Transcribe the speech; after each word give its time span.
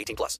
18 0.00 0.16
plus. 0.16 0.38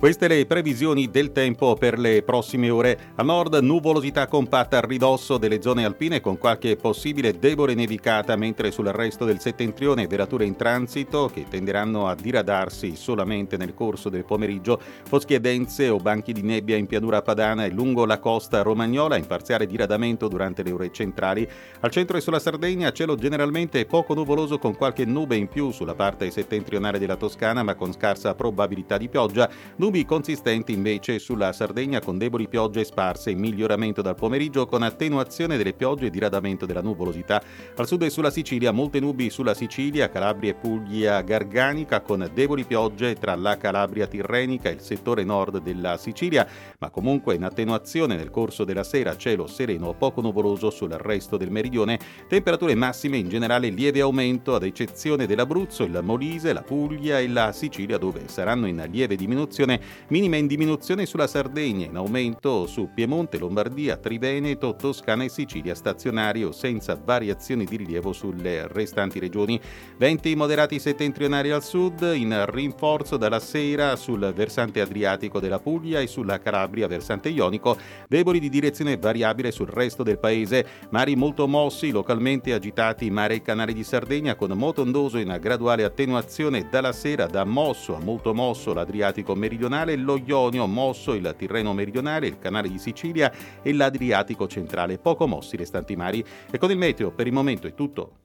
Queste 0.00 0.28
le 0.28 0.46
previsioni 0.46 1.10
del 1.10 1.30
tempo 1.30 1.74
per 1.74 1.98
le 1.98 2.22
prossime 2.22 2.70
ore. 2.70 3.12
A 3.16 3.22
nord 3.22 3.56
nuvolosità 3.56 4.28
compatta 4.28 4.78
a 4.78 4.80
ridosso 4.80 5.36
delle 5.36 5.60
zone 5.60 5.84
alpine 5.84 6.22
con 6.22 6.38
qualche 6.38 6.76
possibile 6.76 7.38
debole 7.38 7.74
nevicata, 7.74 8.34
mentre 8.34 8.70
sul 8.70 8.86
resto 8.86 9.26
del 9.26 9.40
settentrione 9.40 10.06
velature 10.06 10.46
in 10.46 10.56
transito 10.56 11.30
che 11.30 11.44
tenderanno 11.46 12.06
a 12.06 12.14
diradarsi 12.14 12.96
solamente 12.96 13.58
nel 13.58 13.74
corso 13.74 14.08
del 14.08 14.24
pomeriggio. 14.24 14.80
Foschie 15.04 15.38
dense 15.38 15.90
o 15.90 15.98
banchi 15.98 16.32
di 16.32 16.40
nebbia 16.40 16.78
in 16.78 16.86
pianura 16.86 17.20
padana 17.20 17.66
e 17.66 17.70
lungo 17.70 18.06
la 18.06 18.20
costa 18.20 18.62
romagnola, 18.62 19.18
in 19.18 19.26
parziale 19.26 19.66
diradamento 19.66 20.28
durante 20.28 20.62
le 20.62 20.72
ore 20.72 20.90
centrali. 20.92 21.46
Al 21.80 21.90
centro 21.90 22.16
e 22.16 22.22
sulla 22.22 22.38
Sardegna 22.38 22.90
cielo 22.90 23.16
generalmente 23.16 23.84
poco 23.84 24.14
nuvoloso 24.14 24.58
con 24.58 24.74
qualche 24.74 25.04
nube 25.04 25.36
in 25.36 25.48
più 25.48 25.70
sulla 25.72 25.94
parte 25.94 26.30
settentrionale 26.30 26.98
della 26.98 27.16
Toscana, 27.16 27.62
ma 27.62 27.74
con 27.74 27.92
scarsa 27.92 28.34
probabilità 28.34 28.96
di 28.96 29.10
pioggia. 29.10 29.50
Nubi 29.90 30.04
consistenti 30.04 30.72
invece 30.72 31.18
sulla 31.18 31.52
Sardegna 31.52 31.98
con 31.98 32.16
deboli 32.16 32.46
piogge 32.46 32.84
sparse 32.84 33.34
miglioramento 33.34 34.02
dal 34.02 34.14
pomeriggio 34.14 34.64
con 34.66 34.84
attenuazione 34.84 35.56
delle 35.56 35.72
piogge 35.72 36.06
e 36.06 36.10
diradamento 36.10 36.64
della 36.64 36.80
nuvolosità. 36.80 37.42
Al 37.74 37.88
sud 37.88 38.02
e 38.02 38.10
sulla 38.10 38.30
Sicilia 38.30 38.70
molte 38.70 39.00
nubi 39.00 39.30
sulla 39.30 39.52
Sicilia, 39.52 40.08
Calabria 40.08 40.52
e 40.52 40.54
Puglia 40.54 41.20
Garganica 41.22 42.02
con 42.02 42.30
deboli 42.32 42.62
piogge 42.62 43.14
tra 43.14 43.34
la 43.34 43.56
Calabria 43.56 44.06
Tirrenica 44.06 44.68
e 44.68 44.74
il 44.74 44.80
settore 44.80 45.24
nord 45.24 45.60
della 45.60 45.96
Sicilia, 45.96 46.46
ma 46.78 46.88
comunque 46.90 47.34
in 47.34 47.42
attenuazione 47.42 48.14
nel 48.14 48.30
corso 48.30 48.62
della 48.62 48.84
sera 48.84 49.16
cielo 49.16 49.48
sereno 49.48 49.88
o 49.88 49.94
poco 49.94 50.20
nuvoloso 50.20 50.70
sul 50.70 50.90
resto 50.90 51.36
del 51.36 51.50
meridione, 51.50 51.98
temperature 52.28 52.76
massime 52.76 53.16
in 53.16 53.28
generale 53.28 53.70
lieve 53.70 54.00
aumento 54.00 54.54
ad 54.54 54.62
eccezione 54.62 55.26
dell'Abruzzo, 55.26 55.82
il 55.82 55.98
Molise, 56.00 56.52
la 56.52 56.62
Puglia 56.62 57.18
e 57.18 57.26
la 57.26 57.50
Sicilia 57.50 57.98
dove 57.98 58.28
saranno 58.28 58.68
in 58.68 58.86
lieve 58.88 59.16
diminuzione 59.16 59.78
minima 60.08 60.36
in 60.36 60.46
diminuzione 60.46 61.06
sulla 61.06 61.26
Sardegna, 61.26 61.86
in 61.86 61.96
aumento 61.96 62.66
su 62.66 62.90
Piemonte, 62.94 63.38
Lombardia, 63.38 63.96
Triveneto, 63.96 64.76
Toscana 64.76 65.24
e 65.24 65.28
Sicilia 65.28 65.74
stazionario 65.74 66.52
senza 66.52 67.00
variazioni 67.02 67.64
di 67.64 67.76
rilievo 67.76 68.12
sulle 68.12 68.66
restanti 68.68 69.18
regioni. 69.18 69.60
Venti 69.96 70.34
moderati 70.34 70.78
settentrionali 70.78 71.50
al 71.50 71.64
sud, 71.64 72.12
in 72.14 72.44
rinforzo 72.46 73.16
dalla 73.16 73.40
sera 73.40 73.96
sul 73.96 74.32
versante 74.34 74.80
adriatico 74.80 75.40
della 75.40 75.58
Puglia 75.58 76.00
e 76.00 76.06
sulla 76.06 76.38
Calabria 76.38 76.86
versante 76.86 77.28
ionico, 77.28 77.76
deboli 78.08 78.40
di 78.40 78.48
direzione 78.48 78.96
variabile 78.96 79.50
sul 79.50 79.68
resto 79.68 80.02
del 80.02 80.18
paese, 80.18 80.66
mari 80.90 81.16
molto 81.16 81.46
mossi, 81.46 81.90
localmente 81.90 82.52
agitati 82.52 83.10
mare 83.10 83.34
e 83.34 83.42
canale 83.42 83.72
di 83.72 83.84
Sardegna 83.84 84.34
con 84.34 84.50
moto 84.52 84.82
ondoso 84.82 85.18
in 85.18 85.36
graduale 85.40 85.84
attenuazione 85.84 86.68
dalla 86.70 86.92
sera 86.92 87.26
da 87.26 87.44
mosso 87.44 87.94
a 87.94 88.00
molto 88.00 88.34
mosso 88.34 88.72
l'Adriatico 88.72 89.34
meridionale, 89.70 89.96
lo 89.96 90.20
Ionio 90.22 90.66
mosso 90.66 91.14
il 91.14 91.34
Tirreno 91.38 91.72
meridionale, 91.72 92.26
il 92.26 92.38
canale 92.38 92.68
di 92.68 92.78
Sicilia 92.78 93.32
e 93.62 93.72
l'Adriatico 93.72 94.46
centrale, 94.48 94.98
poco 94.98 95.26
mossi 95.26 95.54
i 95.54 95.58
restanti 95.58 95.96
mari. 95.96 96.24
E 96.50 96.58
con 96.58 96.70
il 96.70 96.76
meteo 96.76 97.12
per 97.12 97.26
il 97.26 97.32
momento 97.32 97.66
è 97.66 97.74
tutto. 97.74 98.19